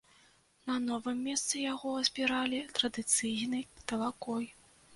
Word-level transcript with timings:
На 0.69 0.77
новым 0.85 1.19
месцы 1.27 1.61
яго 1.73 1.91
збіралі 2.09 2.63
традыцыйнай 2.81 3.63
талакой. 3.93 4.53